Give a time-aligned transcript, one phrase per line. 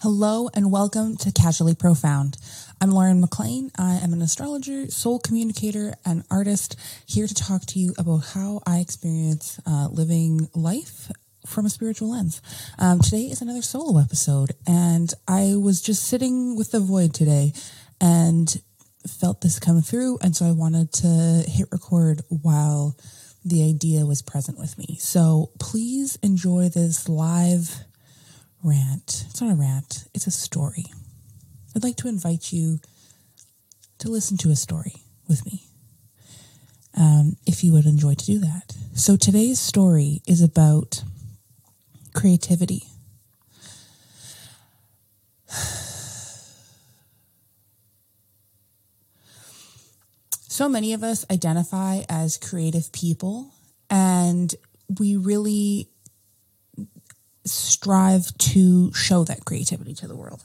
[0.00, 2.36] Hello and welcome to Casually Profound.
[2.80, 3.72] I'm Lauren MacLean.
[3.76, 8.60] I am an astrologer, soul communicator, and artist here to talk to you about how
[8.64, 11.10] I experience uh, living life
[11.44, 12.40] from a spiritual lens.
[12.78, 17.52] Um, today is another solo episode, and I was just sitting with the void today
[18.00, 18.62] and
[19.04, 20.18] felt this come through.
[20.22, 22.96] And so I wanted to hit record while
[23.44, 24.96] the idea was present with me.
[25.00, 27.84] So please enjoy this live
[28.62, 29.24] rant.
[29.28, 30.86] It's not a rant, it's a story.
[31.74, 32.80] I'd like to invite you
[33.98, 34.94] to listen to a story
[35.28, 35.64] with me,
[36.96, 38.74] um, if you would enjoy to do that.
[38.94, 41.02] So today's story is about
[42.14, 42.84] creativity.
[50.50, 53.52] So many of us identify as creative people,
[53.88, 54.52] and
[54.98, 55.88] we really
[57.78, 60.42] strive to show that creativity to the world.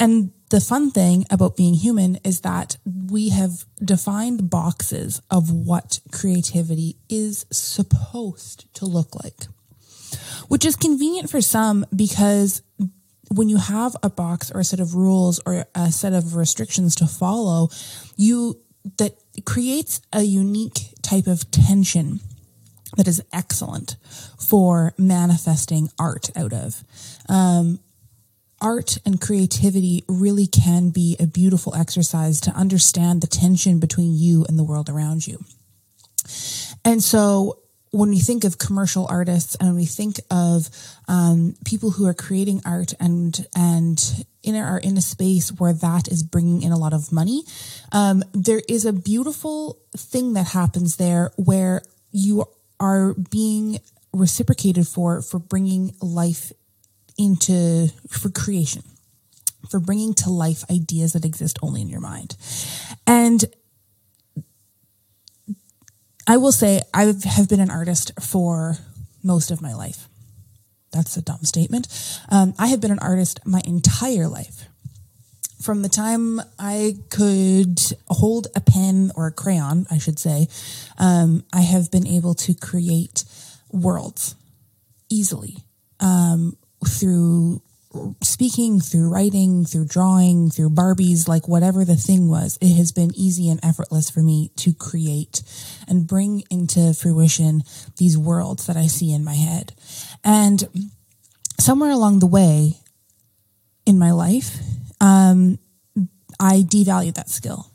[0.00, 6.00] And the fun thing about being human is that we have defined boxes of what
[6.12, 9.44] creativity is supposed to look like,
[10.48, 12.62] which is convenient for some because
[13.28, 16.94] when you have a box or a set of rules or a set of restrictions
[16.96, 17.68] to follow,
[18.16, 18.58] you
[18.98, 22.20] that creates a unique type of tension
[22.96, 23.96] that is excellent
[24.38, 26.84] for manifesting art out of.
[27.28, 27.80] Um,
[28.60, 34.44] art and creativity really can be a beautiful exercise to understand the tension between you
[34.48, 35.44] and the world around you.
[36.84, 37.58] And so
[37.90, 40.68] when we think of commercial artists and we think of
[41.08, 46.08] um, people who are creating art and and in are in a space where that
[46.08, 47.42] is bringing in a lot of money,
[47.92, 52.44] um, there is a beautiful thing that happens there where you
[52.80, 53.78] are being
[54.12, 56.52] reciprocated for for bringing life
[57.18, 58.82] into for creation
[59.68, 62.36] for bringing to life ideas that exist only in your mind.
[63.06, 63.44] And
[66.28, 68.78] i will say i have been an artist for
[69.22, 70.08] most of my life.
[70.92, 71.88] That's a dumb statement.
[72.30, 74.66] Um, i have been an artist my entire life
[75.66, 80.46] from the time I could hold a pen or a crayon, I should say,
[80.96, 83.24] um, I have been able to create
[83.72, 84.36] worlds
[85.10, 85.56] easily
[85.98, 86.56] um,
[86.86, 87.62] through
[88.22, 92.58] speaking, through writing, through drawing, through Barbies, like whatever the thing was.
[92.60, 95.42] It has been easy and effortless for me to create
[95.88, 97.64] and bring into fruition
[97.96, 99.72] these worlds that I see in my head.
[100.22, 100.92] And
[101.58, 102.78] somewhere along the way
[103.84, 104.60] in my life,
[105.00, 105.58] um,
[106.38, 107.70] I devalued that skill.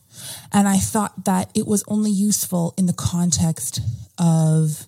[0.52, 3.80] And I thought that it was only useful in the context
[4.18, 4.88] of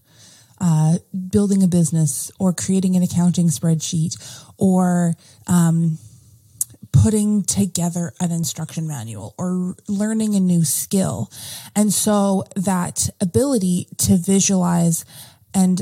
[0.59, 0.97] uh,
[1.29, 4.15] building a business or creating an accounting spreadsheet
[4.57, 5.15] or
[5.47, 5.97] um,
[6.91, 11.29] putting together an instruction manual or learning a new skill.
[11.75, 15.03] And so that ability to visualize
[15.53, 15.81] and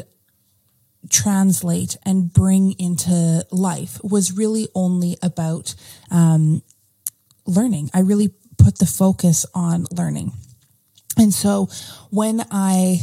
[1.09, 5.75] translate and bring into life was really only about
[6.09, 6.61] um,
[7.45, 7.89] learning.
[7.93, 10.33] I really put the focus on learning.
[11.17, 11.67] And so
[12.09, 12.99] when I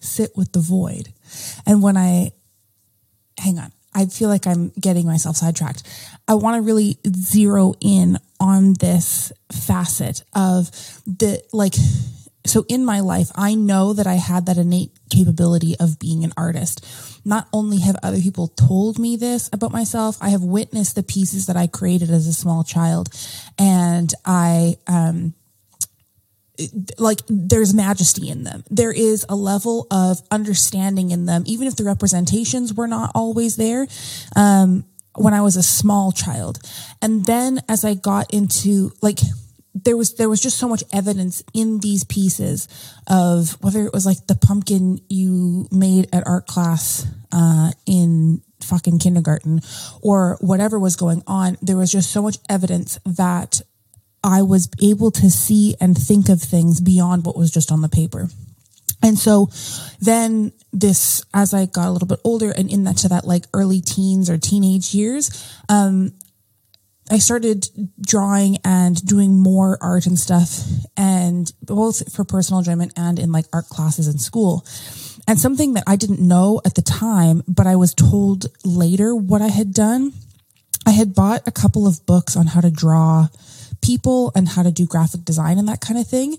[0.00, 1.12] sit with the void
[1.66, 2.32] and when I
[3.38, 5.82] hang on, I feel like I'm getting myself sidetracked.
[6.28, 10.70] I want to really zero in on this facet of
[11.06, 11.74] the like
[12.46, 16.32] so in my life, I know that I had that innate capability of being an
[16.36, 16.86] artist.
[17.24, 21.46] Not only have other people told me this about myself, I have witnessed the pieces
[21.46, 23.10] that I created as a small child.
[23.58, 25.34] And I, um,
[26.98, 28.64] like there's majesty in them.
[28.70, 33.56] There is a level of understanding in them, even if the representations were not always
[33.56, 33.86] there.
[34.34, 34.84] Um,
[35.16, 36.60] when I was a small child.
[37.02, 39.18] And then as I got into like,
[39.74, 42.68] there was there was just so much evidence in these pieces
[43.06, 48.98] of whether it was like the pumpkin you made at art class uh, in fucking
[48.98, 49.60] kindergarten
[50.02, 53.62] or whatever was going on there was just so much evidence that
[54.22, 57.88] i was able to see and think of things beyond what was just on the
[57.88, 58.28] paper.
[59.02, 59.48] And so
[60.00, 63.44] then this as i got a little bit older and in that to that like
[63.52, 66.12] early teens or teenage years um
[67.10, 67.66] I started
[68.00, 70.62] drawing and doing more art and stuff
[70.96, 74.64] and both for personal enjoyment and in like art classes in school.
[75.26, 79.42] And something that I didn't know at the time, but I was told later what
[79.42, 80.12] I had done.
[80.86, 83.28] I had bought a couple of books on how to draw
[83.82, 86.36] people and how to do graphic design and that kind of thing.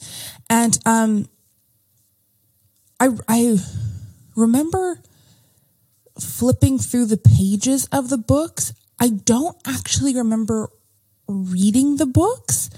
[0.49, 1.27] And um
[2.99, 3.57] I I
[4.35, 4.99] remember
[6.19, 10.69] flipping through the pages of the books, I don't actually remember
[11.27, 12.69] reading the books.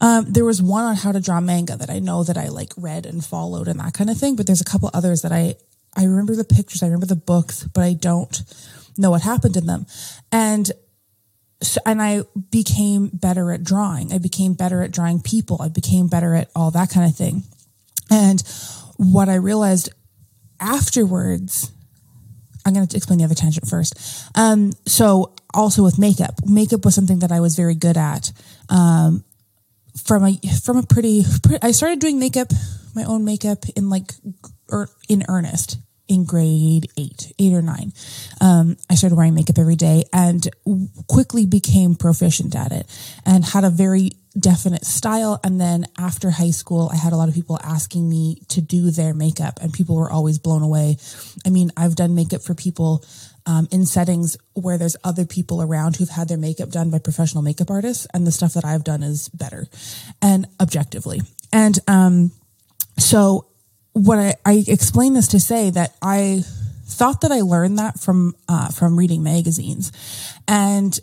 [0.00, 2.72] Um, there was one on how to draw manga that I know that I like
[2.76, 4.36] read and followed and that kind of thing.
[4.36, 5.56] But there's a couple others that I
[5.96, 8.42] I remember the pictures, I remember the books, but I don't
[8.96, 9.86] know what happened in them.
[10.30, 10.70] And
[11.62, 14.12] so, and I became better at drawing.
[14.12, 15.60] I became better at drawing people.
[15.60, 17.42] I became better at all that kind of thing.
[18.10, 18.42] And
[18.96, 19.90] what I realized
[20.60, 21.72] afterwards,
[22.76, 23.94] I'm going to explain the other tangent first.
[24.34, 28.32] Um, so also with makeup, makeup was something that I was very good at.
[28.68, 29.24] Um,
[30.04, 32.52] from a from a pretty, pretty, I started doing makeup,
[32.94, 34.12] my own makeup in like
[34.68, 35.78] or in earnest
[36.10, 37.92] in grade eight, eight or nine.
[38.40, 40.46] Um, I started wearing makeup every day and
[41.06, 42.86] quickly became proficient at it
[43.24, 45.38] and had a very definite style.
[45.44, 48.90] And then after high school, I had a lot of people asking me to do
[48.90, 50.96] their makeup and people were always blown away.
[51.46, 53.04] I mean, I've done makeup for people
[53.46, 57.42] um, in settings where there's other people around who've had their makeup done by professional
[57.42, 59.66] makeup artists, and the stuff that I've done is better
[60.20, 61.22] and objectively.
[61.52, 62.32] And um,
[62.98, 63.49] so
[63.92, 66.42] what I, I explain this to say that I
[66.86, 69.92] thought that I learned that from uh, from reading magazines,
[70.46, 70.98] and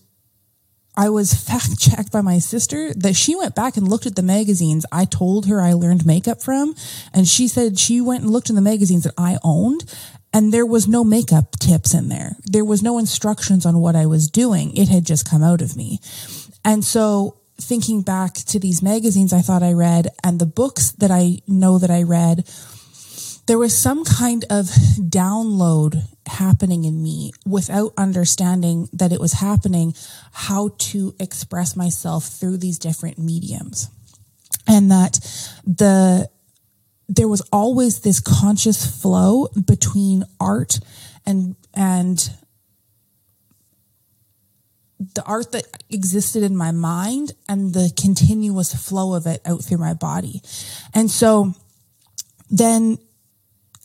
[0.95, 4.23] I was fact checked by my sister that she went back and looked at the
[4.23, 6.75] magazines I told her I learned makeup from,
[7.13, 9.85] and she said she went and looked in the magazines that I owned.
[10.33, 12.35] And there was no makeup tips in there.
[12.43, 14.75] There was no instructions on what I was doing.
[14.75, 15.99] It had just come out of me.
[16.65, 21.11] And so thinking back to these magazines I thought I read and the books that
[21.11, 22.47] I know that I read,
[23.47, 24.65] there was some kind of
[24.99, 29.93] download happening in me without understanding that it was happening,
[30.33, 33.89] how to express myself through these different mediums.
[34.67, 35.13] And that
[35.65, 36.29] the,
[37.07, 40.79] there was always this conscious flow between art
[41.25, 42.29] and, and
[45.15, 49.77] the art that existed in my mind and the continuous flow of it out through
[49.77, 50.41] my body.
[50.93, 51.53] And so
[52.49, 52.97] then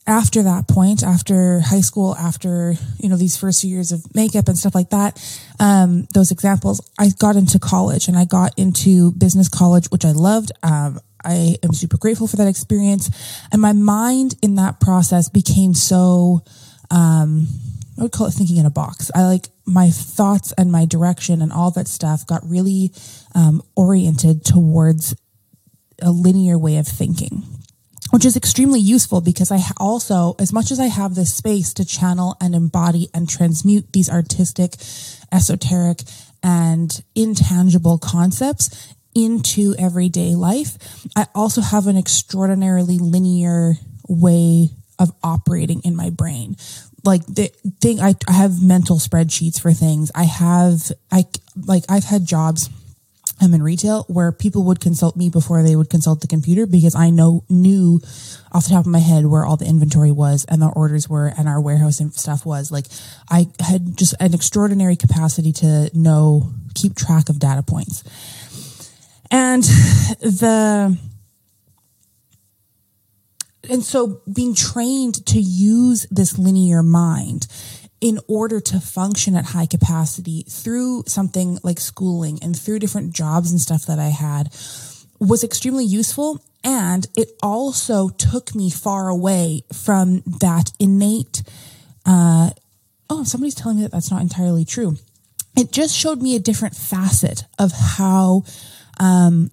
[0.06, 4.48] after that point, after high school, after, you know, these first few years of makeup
[4.48, 5.22] and stuff like that,
[5.60, 10.10] um, those examples, I got into college and I got into business college, which I
[10.10, 10.50] loved.
[10.62, 13.10] Um, I am super grateful for that experience.
[13.52, 16.42] And my mind in that process became so,
[16.90, 17.46] um,
[17.96, 19.10] I would call it thinking in a box.
[19.14, 22.90] I like my thoughts and my direction and all that stuff got really
[23.36, 25.14] um, oriented towards
[26.00, 27.44] a linear way of thinking
[28.12, 31.84] which is extremely useful because I also, as much as I have this space to
[31.84, 34.74] channel and embody and transmute these artistic,
[35.32, 36.02] esoteric,
[36.42, 40.76] and intangible concepts into everyday life,
[41.16, 43.76] I also have an extraordinarily linear
[44.06, 44.68] way
[44.98, 46.56] of operating in my brain.
[47.04, 47.50] Like the
[47.80, 50.12] thing, I, I have mental spreadsheets for things.
[50.14, 51.24] I have, I
[51.56, 52.68] like, I've had jobs
[53.42, 56.94] I'm in retail where people would consult me before they would consult the computer because
[56.94, 58.00] I know knew
[58.52, 61.32] off the top of my head where all the inventory was and the orders were
[61.36, 62.70] and our warehouse and stuff was.
[62.70, 62.86] Like
[63.28, 68.04] I had just an extraordinary capacity to know keep track of data points.
[69.30, 69.62] And
[70.20, 70.96] the
[73.70, 77.46] and so being trained to use this linear mind
[78.02, 83.52] in order to function at high capacity through something like schooling and through different jobs
[83.52, 84.48] and stuff that I had
[85.20, 86.44] was extremely useful.
[86.64, 91.44] And it also took me far away from that innate,
[92.04, 92.50] uh,
[93.08, 94.96] oh, somebody's telling me that that's not entirely true.
[95.56, 98.42] It just showed me a different facet of how
[98.98, 99.52] um,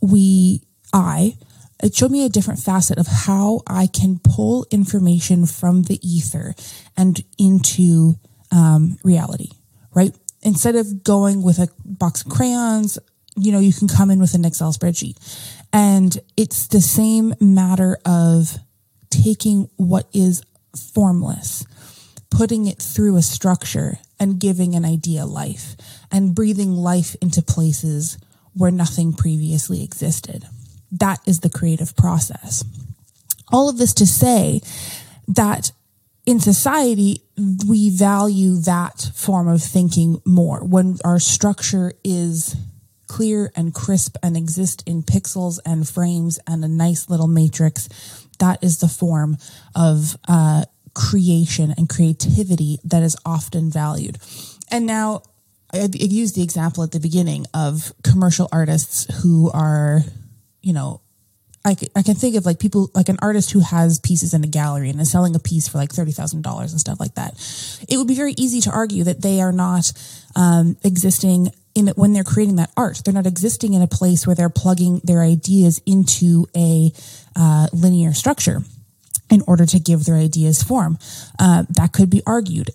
[0.00, 0.62] we,
[0.94, 1.36] I,
[1.82, 6.54] it showed me a different facet of how I can pull information from the ether
[6.96, 8.14] and into
[8.52, 9.50] um, reality,
[9.94, 10.14] right?
[10.42, 12.98] Instead of going with a box of crayons,
[13.36, 15.16] you know, you can come in with an Excel spreadsheet.
[15.72, 18.58] And it's the same matter of
[19.10, 20.42] taking what is
[20.94, 21.64] formless,
[22.30, 25.76] putting it through a structure and giving an idea life
[26.10, 28.18] and breathing life into places
[28.54, 30.46] where nothing previously existed.
[30.92, 32.64] That is the creative process.
[33.50, 34.60] All of this to say
[35.28, 35.72] that
[36.24, 37.22] in society,
[37.66, 42.54] we value that form of thinking more when our structure is
[43.08, 47.88] clear and crisp and exist in pixels and frames and a nice little matrix.
[48.38, 49.36] That is the form
[49.74, 54.18] of uh, creation and creativity that is often valued.
[54.70, 55.22] And now
[55.72, 60.02] I used the example at the beginning of commercial artists who are
[60.62, 61.00] you know,
[61.64, 64.48] I, I can think of like people like an artist who has pieces in a
[64.48, 67.34] gallery and is selling a piece for like $30,000 and stuff like that.
[67.88, 69.92] It would be very easy to argue that they are not
[70.34, 73.02] um, existing in when they're creating that art.
[73.04, 76.92] They're not existing in a place where they're plugging their ideas into a
[77.36, 78.62] uh, linear structure
[79.30, 80.98] in order to give their ideas form.
[81.38, 82.70] Uh, that could be argued.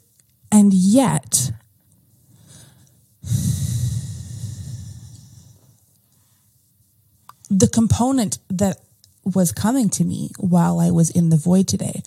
[0.51, 1.46] And yet,
[7.57, 8.77] the component that
[9.23, 12.01] was coming to me while I was in the void today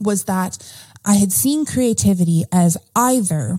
[0.00, 0.58] was that
[1.04, 3.58] I had seen creativity as either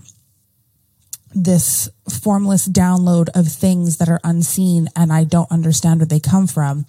[1.34, 6.46] this formless download of things that are unseen and I don't understand where they come
[6.46, 6.86] from.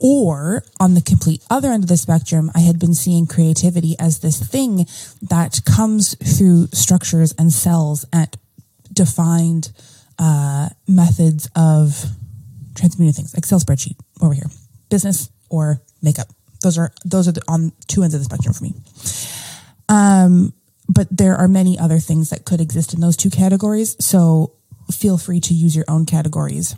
[0.00, 4.18] Or on the complete other end of the spectrum, I had been seeing creativity as
[4.18, 4.86] this thing
[5.22, 8.36] that comes through structures and cells and
[8.92, 9.70] defined
[10.18, 12.04] uh, methods of
[12.74, 13.34] transmuting things.
[13.34, 14.46] Excel spreadsheet over here,
[14.90, 16.28] business or makeup.
[16.62, 18.74] Those are those are the, on two ends of the spectrum for me.
[19.88, 20.52] Um,
[20.88, 23.96] but there are many other things that could exist in those two categories.
[24.04, 24.52] So
[24.90, 26.76] feel free to use your own categories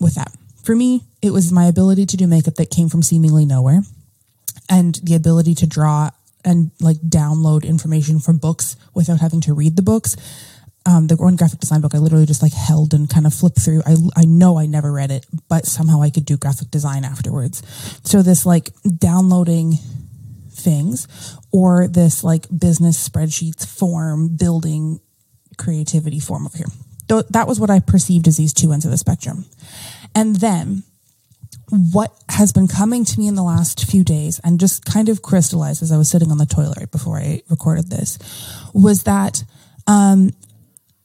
[0.00, 0.32] with that.
[0.64, 3.82] For me, it was my ability to do makeup that came from seemingly nowhere
[4.68, 6.10] and the ability to draw
[6.44, 10.16] and like download information from books without having to read the books
[10.86, 13.60] um, the one graphic design book I literally just like held and kind of flipped
[13.60, 13.82] through.
[13.84, 17.62] I, I know I never read it, but somehow I could do graphic design afterwards.
[18.04, 19.74] So this like downloading
[20.50, 25.00] things or this like business spreadsheets form building
[25.58, 26.66] creativity form over here.
[27.08, 29.44] Th- that was what I perceived as these two ends of the spectrum.
[30.14, 30.84] And then
[31.70, 35.22] what has been coming to me in the last few days and just kind of
[35.22, 38.18] crystallized as I was sitting on the toilet right before I recorded this
[38.74, 39.44] was that
[39.86, 40.30] um,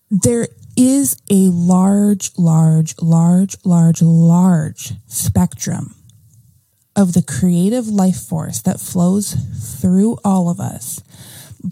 [0.10, 0.48] there
[0.78, 5.96] is a large, large, large, large, large spectrum
[6.96, 9.34] of the creative life force that flows
[9.82, 11.02] through all of us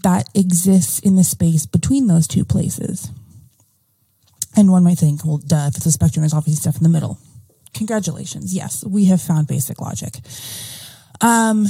[0.02, 3.10] that exists in the space between those two places.
[4.56, 7.18] And one might think, well, duh, if spectrum, there's obviously stuff in the middle.
[7.74, 8.54] Congratulations.
[8.54, 10.20] Yes, we have found basic logic.
[11.20, 11.66] Um,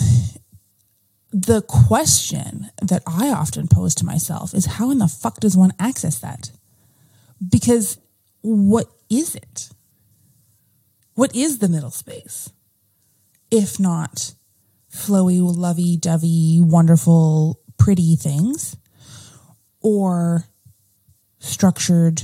[1.34, 5.72] the question that I often pose to myself is how in the fuck does one
[5.80, 6.52] access that?
[7.50, 7.98] Because
[8.40, 9.70] what is it?
[11.14, 12.52] What is the middle space?
[13.50, 14.34] If not
[14.92, 18.76] flowy, lovey dovey, wonderful, pretty things,
[19.80, 20.44] or
[21.40, 22.22] structured,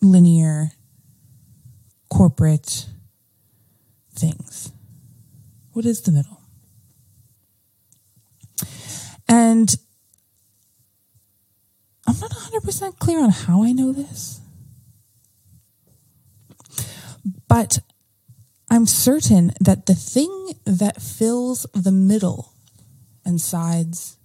[0.00, 0.70] linear,
[2.08, 2.86] corporate
[4.14, 4.72] things.
[5.74, 6.37] What is the middle?
[9.28, 9.74] And
[12.06, 14.40] I'm not 100% clear on how I know this,
[17.46, 17.80] but
[18.70, 22.52] I'm certain that the thing that fills the middle
[23.24, 24.16] and sides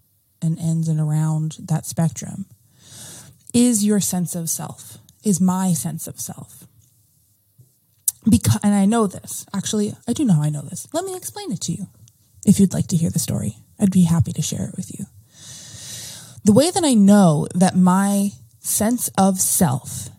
[0.42, 2.46] and ends and around that spectrum
[3.54, 6.68] is your sense of self, is my sense of self.
[8.30, 9.46] Because, and I know this.
[9.54, 10.88] Actually, I do know how I know this.
[10.94, 11.88] Let me explain it to you.
[12.46, 15.06] If you'd like to hear the story, I'd be happy to share it with you.
[16.46, 20.10] The way that I know that my sense of self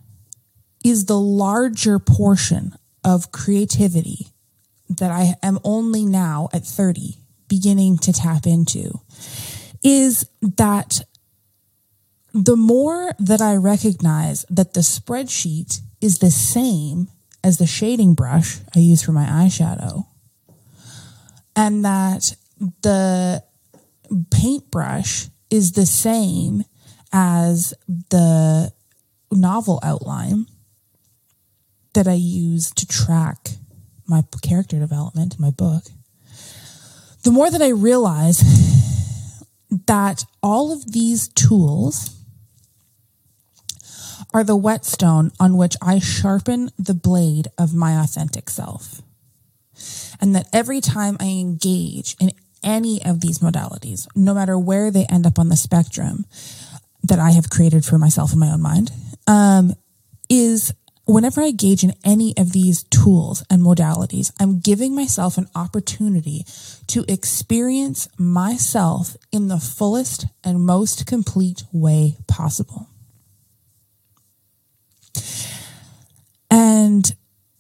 [0.85, 4.29] is the larger portion of creativity
[4.89, 7.19] that I am only now at 30
[7.49, 9.01] beginning to tap into
[9.83, 11.01] is that
[12.33, 17.09] the more that I recognize that the spreadsheet is the same
[17.45, 20.07] as the shading brush I use for my eyeshadow,
[21.55, 22.35] and that
[22.83, 23.42] the
[24.30, 26.64] paintbrush is the same
[27.12, 27.75] as
[28.11, 28.73] the
[29.30, 30.47] novel outline
[31.94, 33.50] that I use to track
[34.06, 35.85] my character development in my book,
[37.23, 38.42] the more that I realize
[39.87, 42.11] that all of these tools
[44.33, 49.00] are the whetstone on which I sharpen the blade of my authentic self.
[50.21, 52.33] And that every time I engage in
[52.64, 56.26] any of these modalities, no matter where they end up on the spectrum
[57.04, 58.90] that I have created for myself in my own mind,
[59.26, 59.75] um,
[60.28, 60.73] is
[61.06, 66.44] whenever I engage in any of these tools and modalities, I'm giving myself an opportunity
[66.88, 72.88] to experience myself in the fullest and most complete way possible.
[76.50, 77.14] And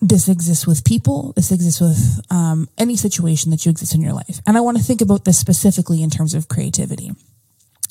[0.08, 1.32] this exists with people.
[1.34, 4.40] This exists with um, any situation that you exist in your life.
[4.46, 7.12] And I want to think about this specifically in terms of creativity,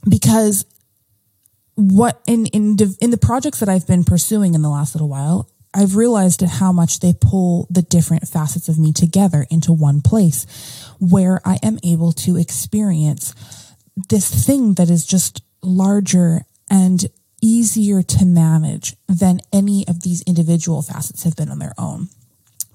[0.08, 0.65] because
[1.75, 5.50] what in in in the projects that I've been pursuing in the last little while,
[5.74, 10.46] I've realized how much they pull the different facets of me together into one place
[11.00, 13.34] where I am able to experience
[14.10, 17.05] this thing that is just larger and
[17.44, 22.08] easier to manage than any of these individual facets have been on their own.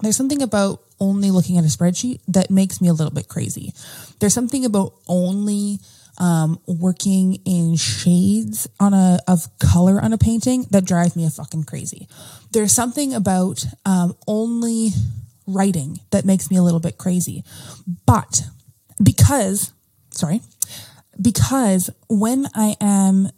[0.01, 3.73] There's something about only looking at a spreadsheet that makes me a little bit crazy.
[4.19, 5.79] There's something about only
[6.19, 11.29] um, working in shades on a of color on a painting that drives me a
[11.29, 12.07] fucking crazy.
[12.51, 14.89] There's something about um, only
[15.47, 17.43] writing that makes me a little bit crazy.
[18.05, 18.43] But
[19.01, 19.71] because,
[20.11, 20.41] sorry,
[21.19, 23.29] because when I am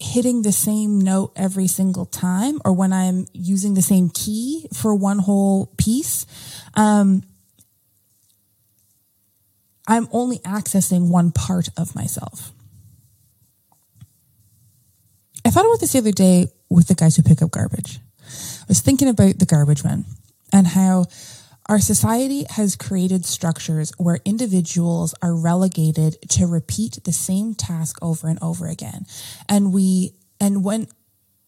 [0.00, 4.94] hitting the same note every single time or when I'm using the same key for
[4.94, 6.26] one whole piece,
[6.74, 7.22] um,
[9.86, 12.52] I'm only accessing one part of myself.
[15.44, 17.98] I thought about this the other day with the guys who pick up garbage.
[18.20, 20.04] I was thinking about the garbage men
[20.52, 21.06] and how
[21.70, 28.26] our society has created structures where individuals are relegated to repeat the same task over
[28.26, 29.06] and over again.
[29.48, 30.88] And we, and when,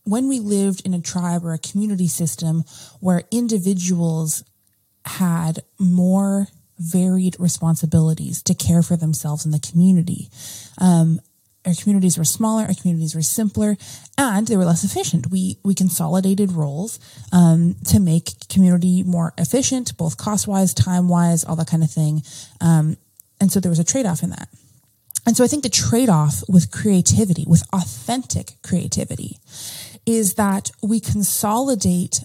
[0.04, 2.62] when we lived in a tribe or a community system
[3.00, 4.44] where individuals
[5.04, 6.46] had more
[6.78, 10.28] varied responsibilities to care for themselves in the community,
[10.78, 11.20] um,
[11.64, 13.76] our communities were smaller, our communities were simpler,
[14.18, 15.30] and they were less efficient.
[15.30, 16.98] We we consolidated roles
[17.32, 21.90] um, to make community more efficient, both cost wise, time wise, all that kind of
[21.90, 22.22] thing.
[22.60, 22.96] Um,
[23.40, 24.48] and so there was a trade off in that.
[25.24, 29.38] And so I think the trade off with creativity, with authentic creativity,
[30.04, 32.24] is that we consolidate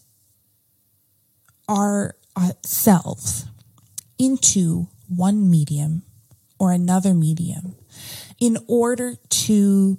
[1.70, 2.52] our uh,
[4.18, 6.04] into one medium
[6.60, 7.76] or another medium
[8.40, 9.98] in order to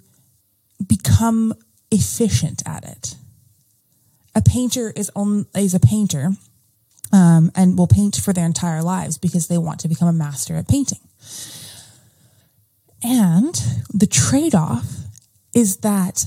[0.86, 1.54] become
[1.90, 3.16] efficient at it.
[4.34, 6.30] A painter is on, is a painter
[7.12, 10.54] um, and will paint for their entire lives because they want to become a master
[10.56, 11.00] at painting.
[13.02, 13.54] And
[13.92, 14.86] the trade-off
[15.54, 16.24] is that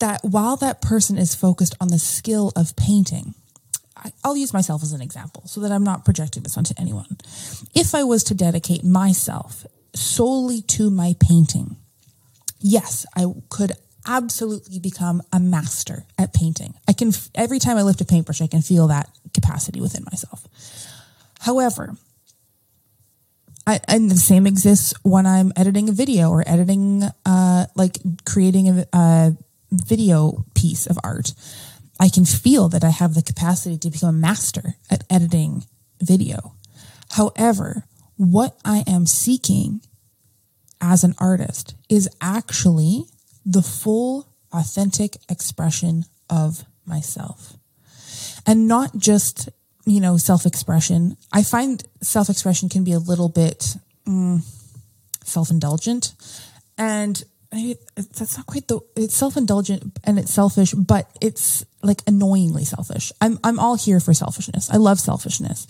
[0.00, 3.34] that while that person is focused on the skill of painting,
[4.24, 7.18] I'll use myself as an example so that I'm not projecting this onto anyone.
[7.74, 11.76] If I was to dedicate myself solely to my painting,
[12.60, 13.72] yes, I could
[14.06, 16.74] absolutely become a master at painting.
[16.86, 20.46] I can, every time I lift a paintbrush, I can feel that capacity within myself.
[21.40, 21.96] However,
[23.66, 28.68] I, and the same exists when I'm editing a video or editing, uh, like creating
[28.68, 29.36] a, a
[29.70, 31.32] video piece of art.
[31.98, 35.64] I can feel that I have the capacity to become a master at editing
[36.00, 36.54] video.
[37.12, 37.84] However,
[38.16, 39.80] what I am seeking
[40.80, 43.04] as an artist is actually
[43.44, 47.54] the full authentic expression of myself.
[48.46, 49.48] And not just,
[49.86, 51.16] you know, self expression.
[51.32, 54.42] I find self expression can be a little bit mm,
[55.24, 56.14] self indulgent
[56.76, 57.22] and
[57.94, 63.12] that's not quite the it's self-indulgent and it's selfish but it's like annoyingly selfish.
[63.20, 64.70] I'm i'm all here for selfishness.
[64.70, 65.66] I love selfishness.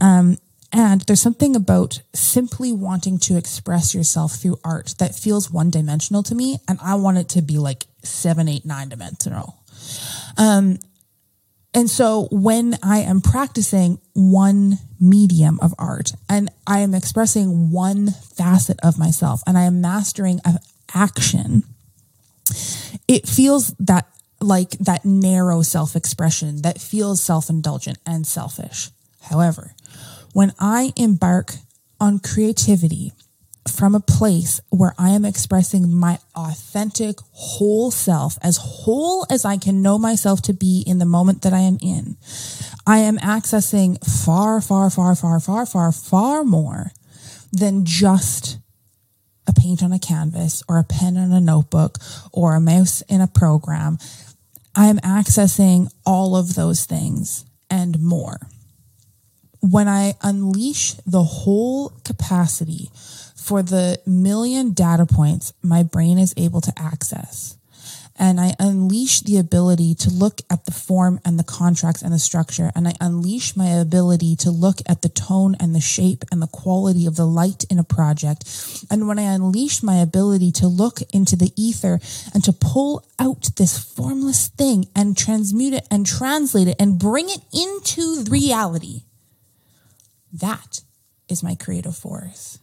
[0.00, 0.38] Um
[0.76, 6.22] and there's something about simply wanting to express yourself through art that feels one dimensional
[6.24, 6.58] to me.
[6.68, 9.56] And I want it to be like seven, eight, nine dimensional.
[10.36, 10.78] Um,
[11.72, 18.10] and so when I am practicing one medium of art and I am expressing one
[18.10, 20.58] facet of myself and I am mastering an
[20.94, 21.62] action,
[23.08, 24.08] it feels that
[24.42, 28.90] like that narrow self expression that feels self indulgent and selfish.
[29.22, 29.72] However,
[30.36, 31.54] when I embark
[31.98, 33.10] on creativity
[33.66, 39.56] from a place where I am expressing my authentic whole self, as whole as I
[39.56, 42.18] can know myself to be in the moment that I am in,
[42.86, 46.92] I am accessing far, far, far, far, far, far, far more
[47.50, 48.58] than just
[49.46, 51.96] a paint on a canvas or a pen on a notebook
[52.30, 53.96] or a mouse in a program.
[54.74, 58.38] I am accessing all of those things and more
[59.70, 62.90] when I unleash the whole capacity
[63.34, 67.56] for the million data points my brain is able to access,
[68.18, 72.18] and I unleash the ability to look at the form and the contracts and the
[72.18, 76.40] structure, and I unleash my ability to look at the tone and the shape and
[76.40, 78.44] the quality of the light in a project.
[78.90, 82.00] And when I unleash my ability to look into the ether
[82.32, 87.28] and to pull out this formless thing and transmute it and translate it and bring
[87.28, 89.02] it into reality
[90.40, 90.80] that
[91.28, 92.58] is my creative force.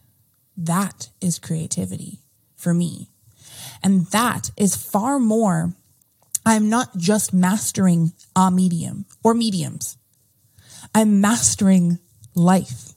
[0.56, 2.20] That is creativity
[2.56, 3.10] for me.
[3.84, 5.74] And that is far more
[6.46, 9.98] I'm not just mastering a medium or mediums.
[10.94, 12.00] I'm mastering
[12.36, 12.94] life.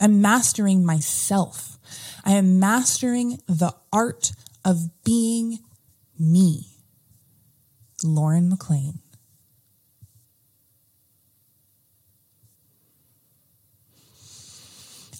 [0.00, 1.78] I'm mastering myself.
[2.24, 4.32] I am mastering the art
[4.64, 5.58] of being
[6.18, 6.66] me.
[8.02, 9.00] Lauren MacLean.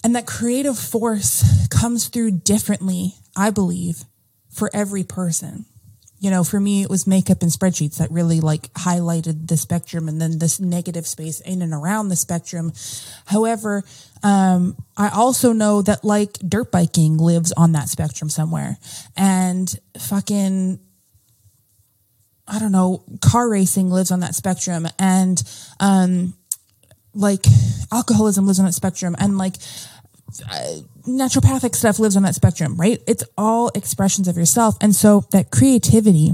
[0.03, 4.03] And that creative force comes through differently, I believe,
[4.49, 5.65] for every person.
[6.19, 10.07] You know, for me, it was makeup and spreadsheets that really like highlighted the spectrum
[10.07, 12.73] and then this negative space in and around the spectrum.
[13.25, 13.83] However,
[14.21, 18.77] um, I also know that like dirt biking lives on that spectrum somewhere
[19.17, 20.79] and fucking
[22.47, 25.41] I don't know, car racing lives on that spectrum and
[25.79, 26.35] um
[27.13, 27.45] like
[27.91, 29.55] alcoholism lives on that spectrum and like
[30.49, 33.01] uh, naturopathic stuff lives on that spectrum, right?
[33.07, 34.77] It's all expressions of yourself.
[34.81, 36.31] And so that creativity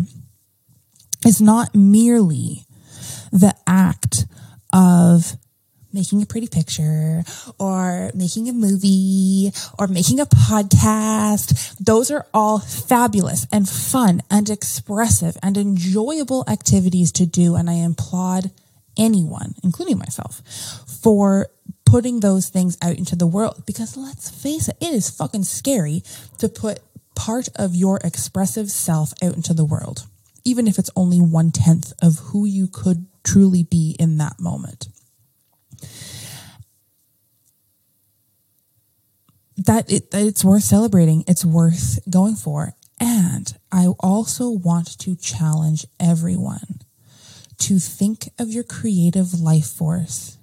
[1.26, 2.66] is not merely
[3.32, 4.26] the act
[4.74, 5.36] of
[5.94, 7.24] making a pretty picture
[7.60, 11.76] or making a movie or making a podcast.
[11.78, 17.56] Those are all fabulous and fun and expressive and enjoyable activities to do.
[17.56, 18.52] And I applaud
[18.98, 20.42] anyone, including myself,
[21.02, 21.48] for
[21.86, 26.04] putting those things out into the world because let's face it, it is fucking scary
[26.38, 26.80] to put
[27.16, 30.06] part of your expressive self out into the world,
[30.44, 34.88] even if it's only one tenth of who you could truly be in that moment.
[39.58, 41.24] That, it, it's worth celebrating.
[41.28, 42.74] It's worth going for.
[43.00, 46.82] And I also want to challenge everyone
[47.60, 50.38] to think of your creative life force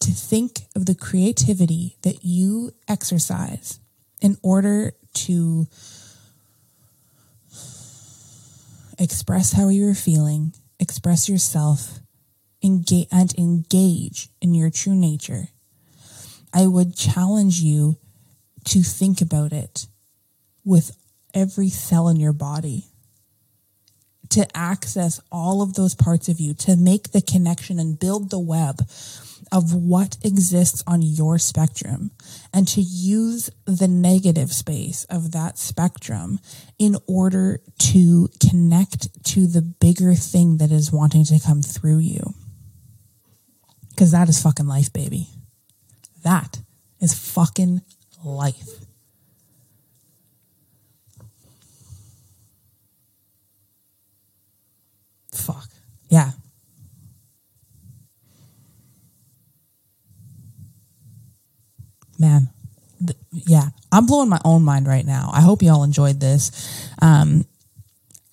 [0.00, 3.80] to think of the creativity that you exercise
[4.20, 5.66] in order to
[8.98, 12.00] express how you're feeling, express yourself,
[12.62, 15.48] engage and engage in your true nature.
[16.52, 17.96] I would challenge you
[18.66, 19.86] to think about it
[20.64, 20.96] with
[21.34, 22.86] every cell in your body
[24.30, 28.38] to access all of those parts of you, to make the connection and build the
[28.38, 28.82] web
[29.52, 32.10] of what exists on your spectrum
[32.52, 36.40] and to use the negative space of that spectrum
[36.78, 42.34] in order to connect to the bigger thing that is wanting to come through you.
[43.90, 45.28] Because that is fucking life, baby.
[46.22, 46.58] That
[47.00, 47.82] is fucking
[48.24, 48.85] life.
[55.36, 55.68] Fuck.
[56.08, 56.30] Yeah.
[62.18, 62.48] man,
[62.98, 65.30] th- yeah, I'm blowing my own mind right now.
[65.32, 66.90] I hope you all enjoyed this.
[67.00, 67.44] Um,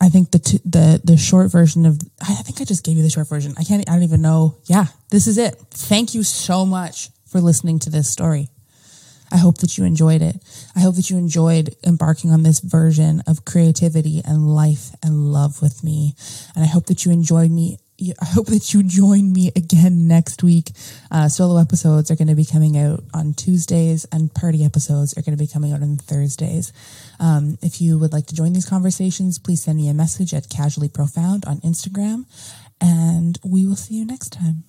[0.01, 3.03] I think the t- the the short version of I think I just gave you
[3.03, 3.53] the short version.
[3.57, 4.57] I can't I don't even know.
[4.65, 5.55] Yeah, this is it.
[5.71, 8.49] Thank you so much for listening to this story.
[9.33, 10.37] I hope that you enjoyed it.
[10.75, 15.61] I hope that you enjoyed embarking on this version of creativity and life and love
[15.61, 16.15] with me.
[16.55, 17.79] And I hope that you enjoyed me
[18.19, 20.71] I hope that you join me again next week.
[21.11, 25.21] Uh, solo episodes are going to be coming out on Tuesdays, and party episodes are
[25.21, 26.73] going to be coming out on Thursdays.
[27.19, 30.49] Um, if you would like to join these conversations, please send me a message at
[30.49, 32.25] Casually Profound on Instagram,
[32.81, 34.63] and we will see you next time.